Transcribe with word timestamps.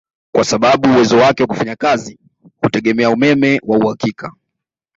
Kwa 0.35 0.43
sababu 0.45 0.89
uwezo 0.89 1.17
wake 1.17 1.43
wa 1.43 1.47
kufanya 1.47 1.75
kazi 1.75 2.19
hutegemea 2.61 3.09
umeme 3.09 3.59
wa 3.63 3.77
uhakika 3.77 4.31